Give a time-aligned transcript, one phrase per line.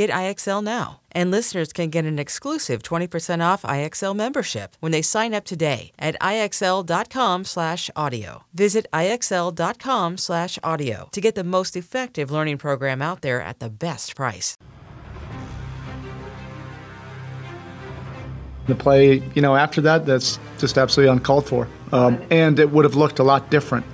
[0.00, 1.00] Get IXL now.
[1.12, 5.92] And listeners can get an exclusive 20% off IXL membership when they sign up today
[5.98, 8.44] at IXL.com/audio.
[8.54, 14.56] Visit IXL.com/audio to get the most effective learning program out there at the best price.
[18.68, 21.68] The play, you know, after that, that's just absolutely uncalled for.
[21.92, 23.84] Um, and it would have looked a lot different.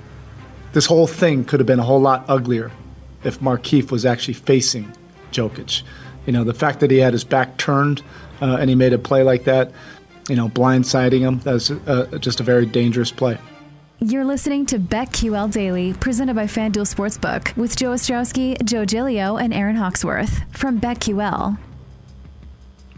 [0.71, 2.71] This whole thing could have been a whole lot uglier
[3.25, 4.93] if Markieff was actually facing
[5.31, 5.83] Jokic.
[6.25, 8.01] You know, the fact that he had his back turned
[8.41, 9.71] uh, and he made a play like that,
[10.29, 13.37] you know, blindsiding him, that's uh, just a very dangerous play.
[13.99, 19.51] You're listening to BetQL Daily, presented by FanDuel Sportsbook, with Joe Ostrowski, Joe Gilio, and
[19.51, 21.57] Aaron Hawksworth from BetQL.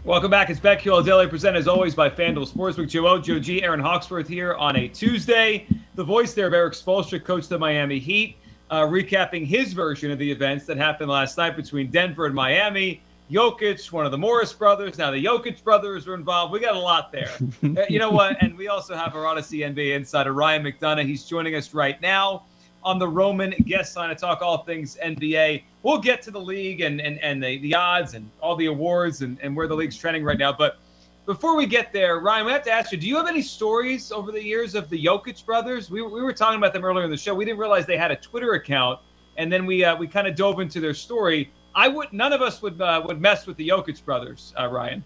[0.04, 0.50] Welcome back.
[0.50, 2.90] It's BetQL Daily, presented as always by FanDuel Sportsbook.
[2.90, 5.66] Joe O, Joe G, Aaron Hawksworth here on a Tuesday.
[5.94, 8.36] The voice there of Erik Spoelstra, coach of the Miami Heat,
[8.70, 13.02] uh, recapping his version of the events that happened last night between Denver and Miami.
[13.30, 14.98] Jokic, one of the Morris brothers.
[14.98, 16.52] Now the Jokic brothers are involved.
[16.52, 17.30] We got a lot there.
[17.62, 18.36] uh, you know what?
[18.42, 21.06] And we also have our Audacy NBA insider Ryan McDonough.
[21.06, 22.44] He's joining us right now
[22.82, 25.62] on the Roman guest line to talk all things NBA.
[25.82, 29.22] We'll get to the league and and, and the, the odds and all the awards
[29.22, 30.52] and, and where the league's trending right now.
[30.52, 30.78] But
[31.30, 34.10] before we get there, Ryan, we have to ask you: Do you have any stories
[34.10, 35.88] over the years of the Jokic brothers?
[35.88, 37.36] We, we were talking about them earlier in the show.
[37.36, 38.98] We didn't realize they had a Twitter account,
[39.36, 41.52] and then we uh, we kind of dove into their story.
[41.72, 45.04] I would none of us would uh, would mess with the Jokic brothers, uh, Ryan.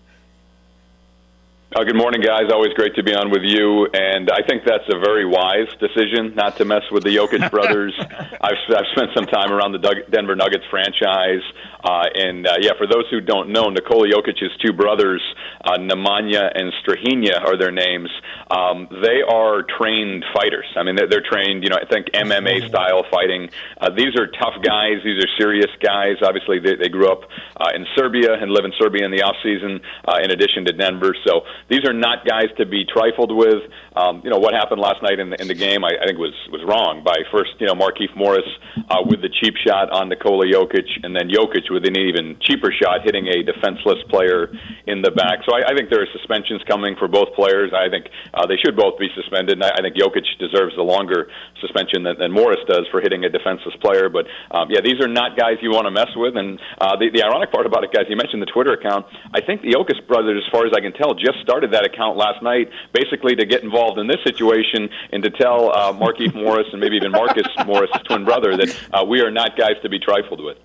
[1.73, 2.53] Uh, good morning, guys.
[2.53, 3.87] Always great to be on with you.
[3.95, 7.93] And I think that's a very wise decision not to mess with the Jokic brothers.
[7.99, 11.43] I've, I've spent some time around the Denver Nuggets franchise.
[11.83, 15.21] Uh, and uh, yeah, for those who don't know, Nikola Jokic's two brothers,
[15.65, 18.09] uh, Nemanja and Strahinja are their names.
[18.51, 20.67] Um, they are trained fighters.
[20.77, 23.51] I mean, they're, they're trained, you know, I think MMA style fighting.
[23.81, 25.03] Uh, these are tough guys.
[25.03, 26.17] These are serious guys.
[26.23, 27.23] Obviously, they, they grew up
[27.57, 30.73] uh, in Serbia and live in Serbia in the off season, uh, in addition to
[30.73, 31.17] Denver.
[31.27, 33.63] So these are not guys to be trifled with.
[33.97, 36.19] Um, you know what happened last night in the, in the game, I, I think
[36.19, 37.03] was was wrong.
[37.05, 38.47] By first, you know, Markieff Morris
[38.91, 42.73] uh, with the cheap shot on Nikola Jokic, and then Jokic with an even cheaper
[42.73, 44.51] shot hitting a defenseless player
[44.87, 45.41] in the back.
[45.47, 47.73] So I, I think there are suspensions coming for both players.
[47.73, 49.61] I think uh, they should both be suspended.
[49.61, 53.25] And I, I think Jokic deserves a longer suspension than, than Morris does for hitting
[53.25, 54.09] a defenseless player.
[54.09, 56.37] But um, yeah, these are not guys you want to mess with.
[56.37, 59.07] And uh, the, the ironic part about it, guys, you mentioned the Twitter account.
[59.33, 62.17] I think the Jokic brothers, as far as I can tell, just started that account
[62.17, 66.67] last night, basically to get involved in this situation and to tell uh, Markieff Morris
[66.73, 69.89] and maybe even Marcus Morris, his twin brother, that uh, we are not guys to
[69.89, 70.59] be trifled with.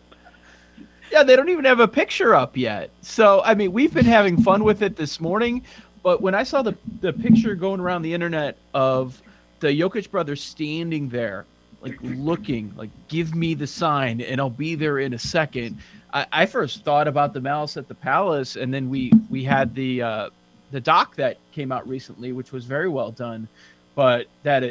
[1.11, 2.91] Yeah, they don't even have a picture up yet.
[3.01, 5.63] So, I mean, we've been having fun with it this morning,
[6.03, 9.21] but when I saw the the picture going around the internet of
[9.59, 11.45] the Jokic brothers standing there,
[11.81, 15.79] like looking, like give me the sign and I'll be there in a second.
[16.13, 19.75] I, I first thought about the Malice at the Palace, and then we we had
[19.75, 20.29] the uh,
[20.71, 23.47] the doc that came out recently, which was very well done.
[23.95, 24.67] But that, uh,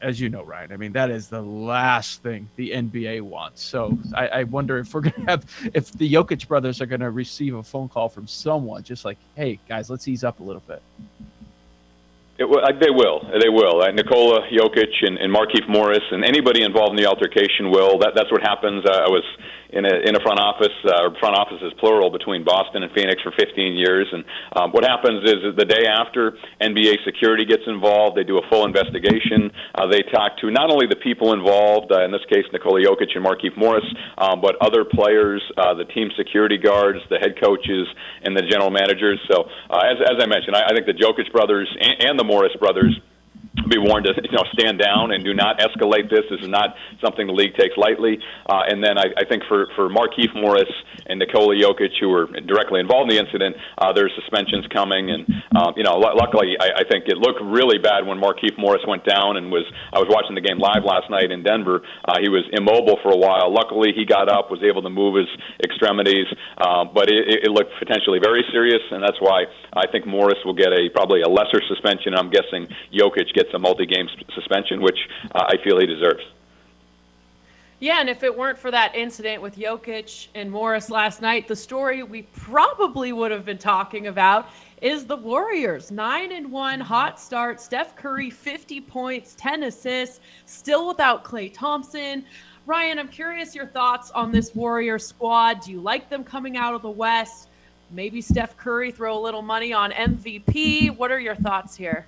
[0.00, 3.62] as you know, Ryan, I mean, that is the last thing the NBA wants.
[3.62, 7.54] So I, I wonder if we're gonna have, if the Jokic brothers are gonna receive
[7.54, 10.82] a phone call from someone, just like, hey guys, let's ease up a little bit.
[12.38, 12.48] It,
[12.80, 13.20] they will.
[13.40, 13.82] They will.
[13.82, 17.98] Uh, Nikola Jokic and, and Markieff Morris and anybody involved in the altercation will.
[17.98, 18.84] That, that's what happens.
[18.88, 19.24] Uh, I was
[19.72, 23.32] in a in a front office uh, front offices plural between Boston and Phoenix for
[23.32, 24.06] 15 years.
[24.12, 24.24] And
[24.54, 28.64] um, what happens is the day after NBA security gets involved, they do a full
[28.68, 29.50] investigation.
[29.74, 33.16] Uh, they talk to not only the people involved, uh, in this case Nikola Jokic
[33.16, 33.84] and Markieff Morris,
[34.18, 37.88] um, but other players, uh, the team security guards, the head coaches,
[38.22, 39.18] and the general managers.
[39.32, 42.21] So uh, as as I mentioned, I, I think the Jokic brothers and, and the
[42.24, 42.98] Morris brothers
[43.68, 46.24] be warned to you know stand down and do not escalate this.
[46.30, 48.18] This is not something the league takes lightly.
[48.48, 50.70] Uh, and then I, I think for for Markieff Morris
[51.06, 55.10] and Nikola Jokic, who were directly involved in the incident, uh, there's suspensions coming.
[55.10, 58.56] And um, you know, l- luckily, I, I think it looked really bad when Markieff
[58.56, 59.64] Morris went down and was.
[59.92, 61.82] I was watching the game live last night in Denver.
[62.08, 63.52] Uh, he was immobile for a while.
[63.52, 65.28] Luckily, he got up, was able to move his
[65.62, 66.26] extremities,
[66.56, 69.44] uh, but it, it looked potentially very serious, and that's why
[69.76, 72.14] I think Morris will get a probably a lesser suspension.
[72.16, 74.98] I'm guessing Jokic gets a multi-game suspension, which
[75.34, 76.22] uh, I feel he deserves.
[77.82, 81.56] Yeah, and if it weren't for that incident with Jokic and Morris last night, the
[81.56, 84.48] story we probably would have been talking about
[84.80, 85.90] is the Warriors.
[85.90, 87.60] 9 and 1 hot start.
[87.60, 92.24] Steph Curry 50 points, 10 assists, still without Klay Thompson.
[92.66, 95.62] Ryan, I'm curious your thoughts on this Warrior squad.
[95.62, 97.48] Do you like them coming out of the West?
[97.90, 100.96] Maybe Steph Curry throw a little money on MVP.
[100.96, 102.06] What are your thoughts here?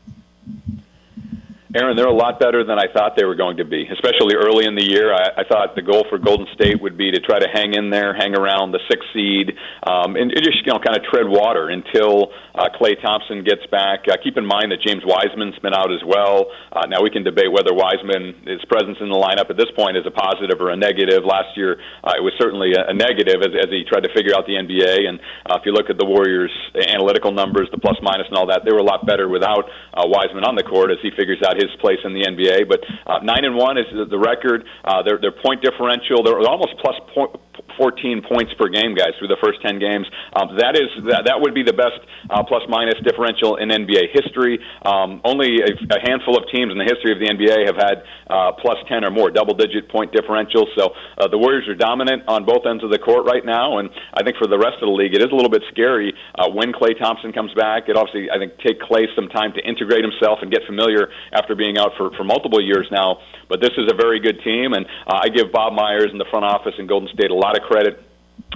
[1.75, 4.63] Aaron, they're a lot better than I thought they were going to be, especially early
[4.63, 5.11] in the year.
[5.11, 7.91] I, I thought the goal for Golden State would be to try to hang in
[7.91, 9.51] there, hang around the sixth seed,
[9.83, 14.07] um, and, just you know kind of tread water until uh, Klay Thompson gets back.
[14.07, 16.47] Uh, keep in mind that James Wiseman's been out as well.
[16.71, 19.99] Uh, now we can debate whether Wiseman, his presence in the lineup at this point,
[19.99, 21.27] is a positive or a negative.
[21.27, 24.31] Last year uh, it was certainly a, a negative as, as he tried to figure
[24.31, 25.11] out the NBA.
[25.11, 25.19] And
[25.51, 28.63] uh, if you look at the Warriors' analytical numbers, the plus minus and all that,
[28.63, 31.57] they were a lot better without uh, Wiseman on the court as he figures out
[31.57, 32.69] his place in the NBA.
[32.69, 34.65] But uh, nine and one is the record.
[34.85, 37.37] Uh, their their point differential, they're almost plus point,
[37.77, 40.07] 14 points per game, guys, through the first 10 games.
[40.35, 41.99] Um, that is that, that would be the best
[42.31, 44.59] uh, plus minus differential in NBA history.
[44.85, 47.97] Um, only a, a handful of teams in the history of the NBA have had
[48.31, 50.71] uh, plus 10 or more double digit point differentials.
[50.79, 53.91] So uh, the Warriors are dominant on both ends of the court right now, and
[54.15, 56.49] I think for the rest of the league, it is a little bit scary uh,
[56.51, 57.89] when Klay Thompson comes back.
[57.89, 61.55] It obviously I think take Klay some time to integrate himself and get familiar after
[61.55, 63.19] being out for for multiple years now.
[63.49, 66.29] But this is a very good team, and uh, I give Bob Myers and the
[66.31, 68.01] front office in Golden State a lot of credit.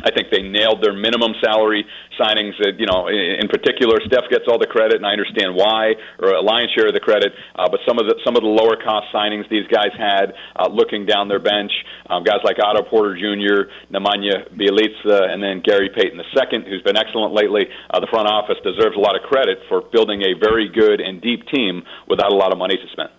[0.02, 1.84] I think they nailed their minimum salary
[2.18, 2.54] signings.
[2.62, 6.38] That you know, in particular, Steph gets all the credit, and I understand why, or
[6.38, 7.34] a lion's share of the credit.
[7.54, 10.70] Uh, but some of the some of the lower cost signings these guys had, uh,
[10.70, 11.72] looking down their bench,
[12.10, 16.98] um, guys like Otto Porter Jr., Nemanja Bjelica, and then Gary Payton II, who's been
[16.98, 17.66] excellent lately.
[17.90, 21.20] Uh, the front office deserves a lot of credit for building a very good and
[21.20, 23.10] deep team without a lot of money to spend.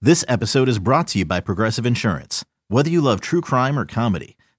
[0.00, 2.44] This episode is brought to you by Progressive Insurance.
[2.68, 4.36] Whether you love true crime or comedy,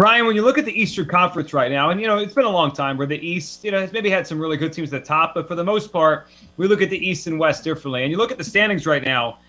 [0.00, 2.46] Brian, when you look at the Eastern Conference right now, and you know it's been
[2.46, 4.90] a long time where the East, you know, has maybe had some really good teams
[4.94, 7.64] at the top, but for the most part, we look at the East and West
[7.64, 8.02] differently.
[8.02, 9.40] And you look at the standings right now,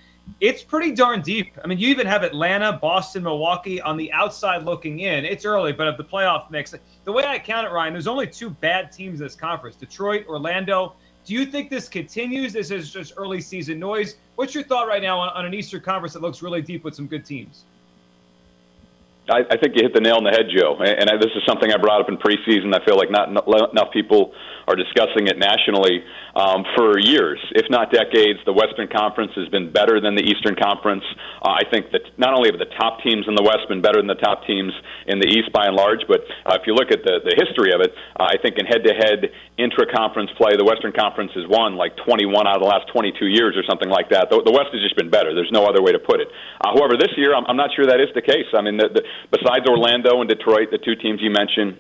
[0.41, 1.57] it's pretty darn deep.
[1.63, 5.23] I mean, you even have Atlanta, Boston, Milwaukee on the outside looking in.
[5.23, 8.27] It's early, but of the playoff mix, the way I count it, Ryan, there's only
[8.27, 10.95] two bad teams in this conference: Detroit, Orlando.
[11.23, 12.51] Do you think this continues?
[12.51, 14.17] This is just early season noise.
[14.35, 16.93] What's your thought right now on, on an Eastern Conference that looks really deep with
[16.93, 17.63] some good teams?
[19.31, 20.77] I, I think you hit the nail on the head, Joe.
[20.83, 22.75] And I, this is something I brought up in preseason.
[22.75, 24.33] I feel like not, not enough people
[24.71, 25.99] are discussing it nationally
[26.35, 28.39] um, for years, if not decades.
[28.47, 31.03] The Western Conference has been better than the Eastern Conference.
[31.43, 33.99] Uh, I think that not only have the top teams in the West been better
[33.99, 34.71] than the top teams
[35.07, 37.75] in the East by and large, but uh, if you look at the, the history
[37.75, 41.99] of it, uh, I think in head-to-head intra-conference play, the Western Conference has won like
[42.07, 44.31] 21 out of the last 22 years or something like that.
[44.31, 45.35] The, the West has just been better.
[45.35, 46.31] There's no other way to put it.
[46.63, 48.47] Uh, however, this year, I'm, I'm not sure that is the case.
[48.55, 51.77] I mean, the, the, besides Orlando and Detroit, the two teams you mentioned,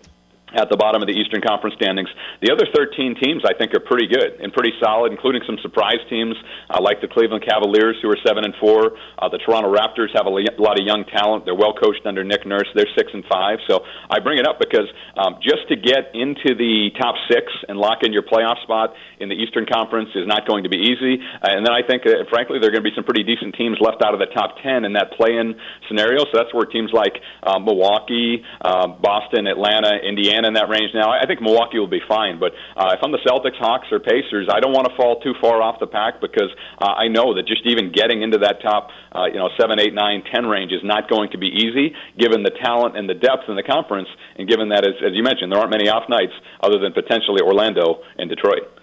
[0.53, 2.09] at the bottom of the Eastern Conference standings.
[2.41, 6.01] The other 13 teams, I think, are pretty good and pretty solid, including some surprise
[6.09, 6.35] teams
[6.69, 8.97] uh, like the Cleveland Cavaliers, who are seven and four.
[9.19, 11.45] Uh, the Toronto Raptors have a lot of young talent.
[11.45, 12.67] They're well coached under Nick Nurse.
[12.75, 13.59] They're six and five.
[13.69, 17.77] So I bring it up because um, just to get into the top six and
[17.77, 21.21] lock in your playoff spot in the Eastern Conference is not going to be easy.
[21.21, 23.55] Uh, and then I think, uh, frankly, there are going to be some pretty decent
[23.55, 25.55] teams left out of the top 10 in that play-in
[25.87, 26.25] scenario.
[26.31, 31.11] So that's where teams like uh, Milwaukee, uh, Boston, Atlanta, Indiana in that range now.
[31.11, 34.47] I think Milwaukee will be fine, but uh, if I'm the Celtics, Hawks, or Pacers,
[34.51, 37.47] I don't want to fall too far off the pack because uh, I know that
[37.47, 40.83] just even getting into that top, uh, you know, seven, eight, nine, ten range is
[40.83, 44.47] not going to be easy, given the talent and the depth in the conference, and
[44.47, 48.01] given that, as, as you mentioned, there aren't many off nights other than potentially Orlando
[48.17, 48.80] and Detroit.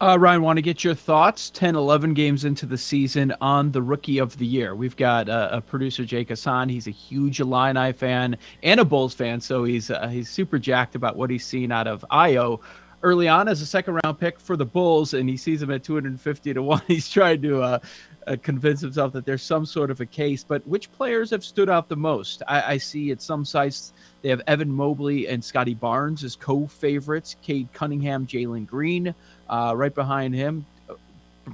[0.00, 3.82] Uh, Ryan, want to get your thoughts 10, 11 games into the season on the
[3.82, 4.76] rookie of the year.
[4.76, 6.68] We've got uh, a producer, Jake Hassan.
[6.68, 10.94] He's a huge Illini fan and a Bulls fan, so he's uh, he's super jacked
[10.94, 12.60] about what he's seen out of Ayo
[13.02, 15.82] early on as a second round pick for the Bulls, and he sees him at
[15.82, 16.82] 250 to 1.
[16.86, 17.78] He's trying to uh,
[18.26, 20.44] uh, convince himself that there's some sort of a case.
[20.44, 22.42] But which players have stood out the most?
[22.48, 26.66] I, I see at some sites they have Evan Mobley and Scottie Barnes as co
[26.66, 29.14] favorites, Cade Cunningham, Jalen Green.
[29.48, 30.66] Uh, right behind him,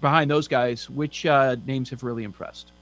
[0.01, 2.73] behind those guys, which uh, names have really impressed?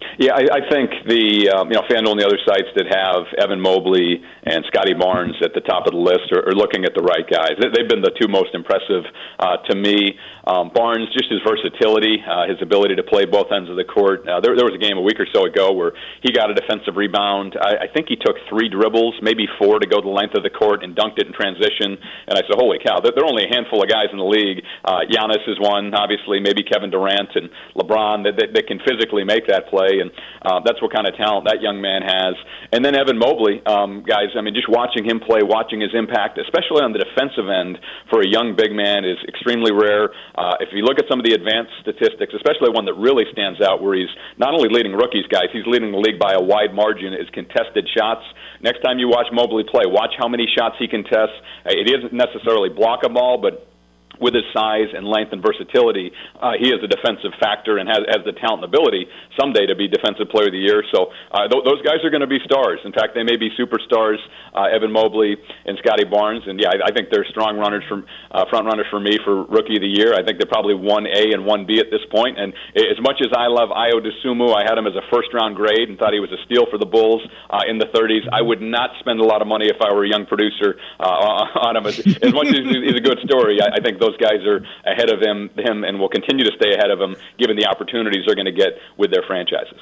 [0.18, 3.26] Yeah, I, I think the um, you know FanDuel and the other sites that have
[3.34, 6.94] Evan Mobley and Scottie Barnes at the top of the list are, are looking at
[6.94, 7.58] the right guys.
[7.58, 9.02] They, they've been the two most impressive
[9.42, 10.14] uh, to me.
[10.46, 14.28] Um, Barnes, just his versatility, uh, his ability to play both ends of the court.
[14.28, 16.54] Uh, there, there was a game a week or so ago where he got a
[16.54, 17.56] defensive rebound.
[17.58, 20.52] I, I think he took three dribbles, maybe four, to go the length of the
[20.52, 21.96] court and dunked it in transition.
[22.28, 24.30] And I said, "Holy cow!" There, there are only a handful of guys in the
[24.30, 24.62] league.
[24.84, 29.24] Uh, Giannis is one, obviously, maybe Kevin Durant and LeBron that, that, that can physically
[29.24, 30.12] make that play, and
[30.44, 32.36] uh, that's what kind of talent that young man has.
[32.72, 34.36] And then Evan Mobley, um, guys.
[34.36, 37.80] I mean, just watching him play, watching his impact, especially on the defensive end
[38.12, 40.12] for a young big man, is extremely rare.
[40.36, 43.64] Uh, if you look at some of the advanced statistics, especially one that really stands
[43.64, 46.76] out, where he's not only leading rookies, guys, he's leading the league by a wide
[46.76, 48.22] margin, is contested shots.
[48.60, 51.36] Next time you watch Mobley play, watch how many shots he contests.
[51.66, 53.73] It isn't necessarily block a ball, but
[54.20, 58.02] with his size and length and versatility, uh, he is a defensive factor and has,
[58.08, 59.06] has the talent and ability
[59.38, 60.82] someday to be Defensive Player of the Year.
[60.94, 62.80] So uh, th- those guys are going to be stars.
[62.84, 64.18] In fact, they may be superstars.
[64.54, 68.06] Uh, Evan Mobley and Scottie Barnes, and yeah, I, I think they're strong runners from
[68.30, 70.14] uh, front runners for me for Rookie of the Year.
[70.14, 72.38] I think they're probably one A and one B at this point.
[72.38, 75.56] And as much as I love Ayo Dosunmu, I had him as a first round
[75.56, 78.22] grade and thought he was a steal for the Bulls uh, in the 30s.
[78.32, 81.66] I would not spend a lot of money if I were a young producer uh,
[81.66, 81.86] on him.
[81.86, 85.10] As, as much as he's a good story, I, I think those guys are ahead
[85.10, 88.34] of him, him, and will continue to stay ahead of him, given the opportunities they're
[88.34, 89.78] going to get with their franchises.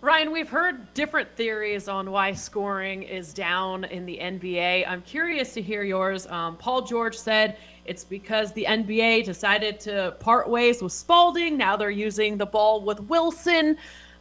[0.00, 4.84] Ryan, we've heard different theories on why scoring is down in the NBA.
[4.88, 6.26] I'm curious to hear yours.
[6.26, 11.56] Um, Paul George said it's because the NBA decided to part ways with Spalding.
[11.56, 13.76] Now they're using the ball with Wilson.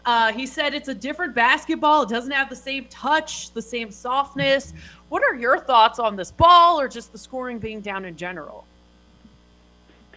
[0.06, 2.04] Uh, he said it's a different basketball.
[2.04, 4.74] It doesn't have the same touch, the same softness.
[5.10, 8.66] What are your thoughts on this ball or just the scoring being down in general?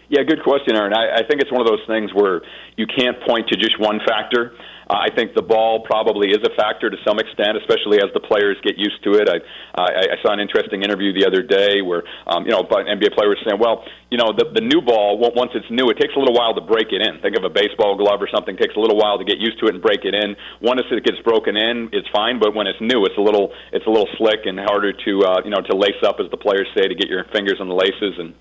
[0.09, 0.93] Yeah, good question, Aaron.
[0.95, 2.43] I, I think it's one of those things where
[2.77, 4.53] you can't point to just one factor.
[4.89, 8.21] Uh, I think the ball probably is a factor to some extent, especially as the
[8.21, 9.29] players get used to it.
[9.29, 9.41] I,
[9.75, 13.33] I, I saw an interesting interview the other day where um, you know NBA player
[13.33, 16.19] was saying, "Well, you know, the, the new ball once it's new, it takes a
[16.19, 17.21] little while to break it in.
[17.21, 19.59] Think of a baseball glove or something; it takes a little while to get used
[19.61, 20.37] to it and break it in.
[20.61, 23.87] Once it gets broken in, it's fine, but when it's new, it's a little it's
[23.87, 26.69] a little slick and harder to uh, you know to lace up, as the players
[26.77, 28.35] say, to get your fingers on the laces and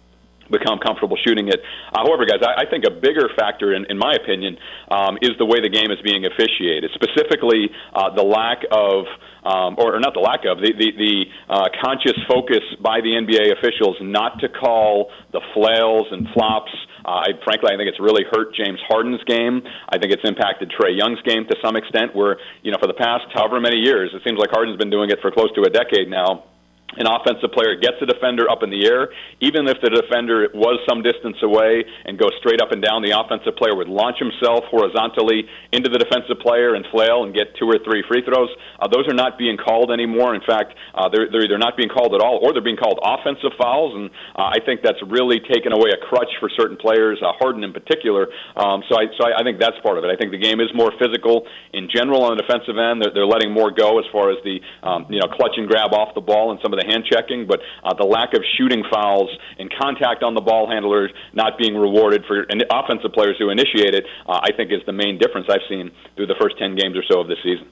[0.51, 1.59] become comfortable shooting it.
[1.93, 4.57] Uh, however, guys, I, I think a bigger factor, in, in my opinion,
[4.91, 6.91] um, is the way the game is being officiated.
[6.95, 9.05] Specifically, uh, the lack of,
[9.43, 11.15] um, or, or not the lack of, the the, the
[11.49, 16.71] uh, conscious focus by the NBA officials not to call the flails and flops.
[17.03, 19.61] Uh, I, frankly, I think it's really hurt James Harden's game.
[19.89, 22.15] I think it's impacted Trae Young's game to some extent.
[22.15, 25.09] Where you know, for the past however many years, it seems like Harden's been doing
[25.09, 26.52] it for close to a decade now
[26.97, 29.09] an offensive player gets a defender up in the air,
[29.41, 33.11] even if the defender was some distance away and goes straight up and down, the
[33.11, 37.65] offensive player would launch himself horizontally into the defensive player and flail and get two
[37.65, 38.49] or three free throws.
[38.79, 40.35] Uh, those are not being called anymore.
[40.35, 42.99] In fact, uh, they're, they're either not being called at all or they're being called
[43.01, 47.17] offensive fouls, and uh, I think that's really taken away a crutch for certain players,
[47.21, 48.29] uh, Harden in particular.
[48.55, 50.11] Um, so I, so I, I think that's part of it.
[50.13, 53.01] I think the game is more physical in general on the defensive end.
[53.01, 55.93] They're, they're letting more go as far as the um, you know clutch and grab
[55.93, 58.83] off the ball and some of the hand checking, but uh, the lack of shooting
[58.91, 63.95] fouls and contact on the ball handlers not being rewarded for offensive players who initiate
[63.95, 66.97] it, uh, I think is the main difference I've seen through the first 10 games
[66.97, 67.67] or so of this season.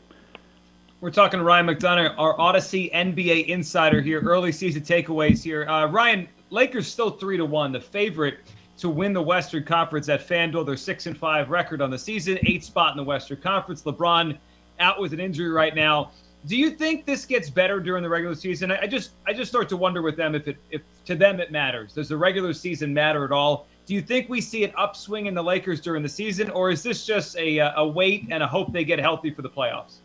[1.02, 4.20] We're talking to Ryan McDonough, our Audacy NBA insider here.
[4.20, 5.68] Early season takeaways here.
[5.68, 8.38] Uh, Ryan, Lakers still three to one, the favorite
[8.78, 10.66] to win the Western Conference at FanDuel.
[10.66, 13.82] Their six and five record on the season, eight spot in the Western Conference.
[13.82, 14.38] LeBron
[14.80, 16.12] out with an injury right now.
[16.48, 18.72] Do you think this gets better during the regular season?
[18.72, 21.52] I, just I just start to wonder with them if it if to them it
[21.52, 21.94] matters.
[21.94, 23.68] Does the regular season matter at all?
[23.86, 26.82] Do you think we see an upswing in the Lakers during the season, or is
[26.82, 29.98] this just a a wait and a hope they get healthy for the playoffs?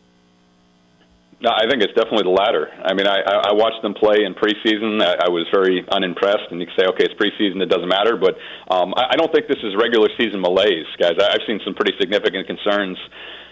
[1.40, 2.72] No, I think it's definitely the latter.
[2.82, 5.02] I mean, I, I watched them play in preseason.
[5.02, 8.16] I, I was very unimpressed, and you can say, okay, it's preseason, it doesn't matter.
[8.16, 8.38] But
[8.72, 11.12] um, I, I don't think this is regular season malaise, guys.
[11.20, 12.96] I, I've seen some pretty significant concerns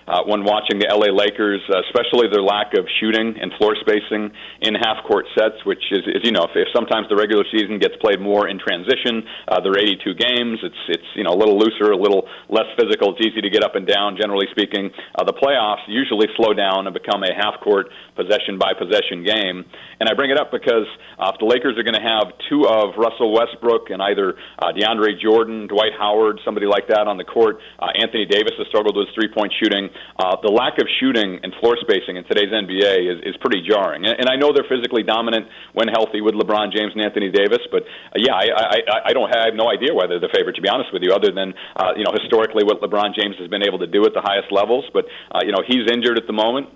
[0.07, 4.31] uh, when watching the LA Lakers, uh, especially their lack of shooting and floor spacing
[4.61, 7.79] in half court sets, which is, is you know, if, if sometimes the regular season
[7.79, 10.61] gets played more in transition, uh, there are 82 games.
[10.63, 13.17] It's it's you know a little looser, a little less physical.
[13.17, 14.17] It's easy to get up and down.
[14.21, 18.73] Generally speaking, uh, the playoffs usually slow down and become a half court possession by
[18.77, 19.65] possession game.
[20.01, 20.87] And I bring it up because
[21.19, 24.73] uh, if the Lakers are going to have two of Russell Westbrook and either uh,
[24.73, 28.97] DeAndre Jordan, Dwight Howard, somebody like that on the court, uh, Anthony Davis has struggled
[28.97, 29.89] with three point shooting.
[30.19, 34.07] Uh, the lack of shooting and floor spacing in today's NBA is, is pretty jarring.
[34.07, 37.63] And, and I know they're physically dominant when healthy with LeBron James and Anthony Davis,
[37.71, 40.35] but uh, yeah, I, I, I don't have, I have no idea whether they're the
[40.35, 43.37] favorite, to be honest with you, other than, uh, you know, historically what LeBron James
[43.39, 44.85] has been able to do at the highest levels.
[44.93, 46.71] But, uh, you know, he's injured at the moment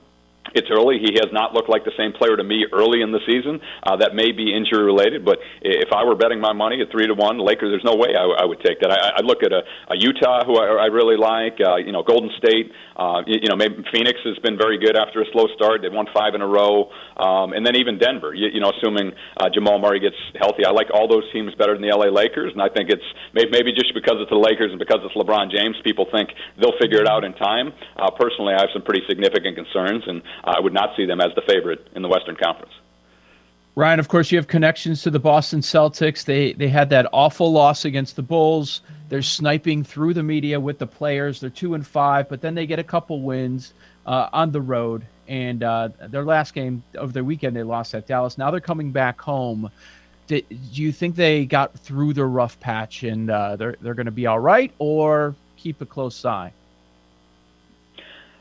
[0.55, 0.99] it's early.
[0.99, 3.61] He has not looked like the same player to me early in the season.
[3.83, 7.07] Uh, that may be injury related, but if I were betting my money at three
[7.07, 8.90] to one, Lakers, there's no way I, I would take that.
[8.90, 9.62] I, I look at a,
[9.93, 11.59] a Utah who I, I really like.
[11.61, 12.73] Uh, you know, Golden State.
[12.97, 15.83] Uh, you, you know, maybe Phoenix has been very good after a slow start.
[15.83, 18.35] They've won five in a row, um, and then even Denver.
[18.35, 21.75] You, you know, assuming uh, Jamal Murray gets healthy, I like all those teams better
[21.75, 24.71] than the LA Lakers, and I think it's maybe, maybe just because it's the Lakers
[24.71, 27.73] and because it's LeBron James, people think they'll figure it out in time.
[27.97, 31.35] Uh, personally, I have some pretty significant concerns, and I would not see them as
[31.35, 32.73] the favorite in the Western Conference.
[33.75, 36.25] Ryan, of course, you have connections to the Boston Celtics.
[36.25, 38.80] They they had that awful loss against the Bulls.
[39.09, 41.40] They're sniping through the media with the players.
[41.40, 45.07] They're two and five, but then they get a couple wins uh, on the road.
[45.28, 48.37] And uh, their last game of their weekend, they lost at Dallas.
[48.37, 49.71] Now they're coming back home.
[50.26, 54.06] Do, do you think they got through the rough patch and uh, they're they're going
[54.06, 56.52] to be all right, or keep a close eye?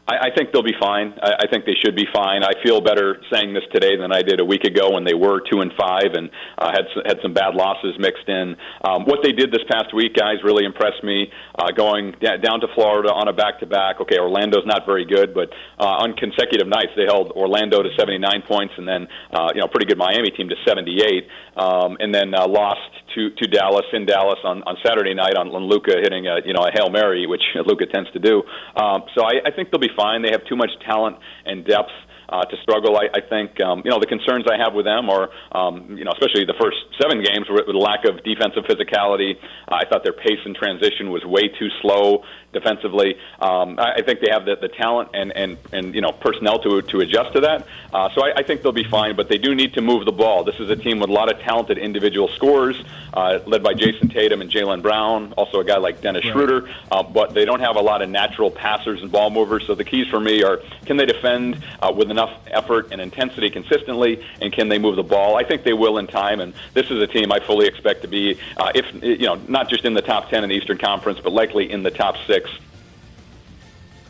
[0.08, 1.14] I, I think they'll be fine.
[1.22, 2.44] I, I think they should be fine.
[2.44, 5.42] I feel better saying this today than I did a week ago when they were
[5.52, 8.56] two and five and uh, had had some bad losses mixed in.
[8.84, 11.32] Um, what they did this past week, guys, really impressed me.
[11.58, 14.00] Uh, going d- down to Florida on a back-to-back.
[14.02, 18.44] Okay, Orlando's not very good, but uh, on consecutive nights they held Orlando to 79
[18.48, 22.34] points, and then uh, you know pretty good Miami team to 78, um, and then
[22.34, 22.80] uh, lost
[23.18, 26.54] to to Dallas in Dallas on on Saturday night on, on Luka hitting a you
[26.54, 28.44] know a hail mary, which Luka tends to do.
[28.78, 30.22] Um, so I, I think they'll be fine.
[30.22, 31.92] They have too much talent and depth
[32.30, 32.98] uh, to struggle.
[32.98, 36.06] I, I think um, you know the concerns I have with them are um, you
[36.06, 39.34] know especially the first seven games with, with lack of defensive physicality.
[39.68, 42.24] Uh, I thought their pace and transition was way too slow
[42.60, 43.10] defensively.
[43.40, 46.58] Um, I, I think they have the, the talent and, and, and you know personnel
[46.66, 47.60] to to adjust to that.
[47.94, 50.12] Uh, so I, I think they'll be fine, but they do need to move the
[50.12, 50.44] ball.
[50.44, 52.78] This is a team with a lot of talented individual scorers,
[53.14, 56.34] uh, led by Jayson Tatum and Jaylen Brown, also a guy like Dennis right.
[56.34, 56.70] Schroeder.
[56.92, 59.66] Uh, but they don't have a lot of natural passers and ball movers.
[59.68, 63.50] So the keys for me are: can they defend uh, with enough effort and intensity
[63.50, 65.36] consistently, and can they move the ball?
[65.36, 66.40] I think they will in time.
[66.40, 69.70] And this is a team I fully expect to be, uh, if you know, not
[69.70, 72.47] just in the top ten in the Eastern Conference, but likely in the top six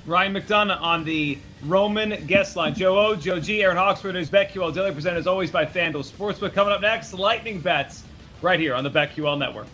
[0.06, 2.74] Ryan McDonough on the Roman guest line.
[2.74, 6.54] Joe O, Joe G, Aaron Hawksworth is BetQL Daily, presented as always by FanDuel Sportsbook.
[6.54, 8.04] Coming up next, Lightning Bets,
[8.42, 9.68] right here on the BetQL Network.